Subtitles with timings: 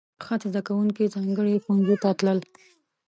[0.19, 2.39] د خط زده کوونکي ځانګړي ښوونځي ته تلل.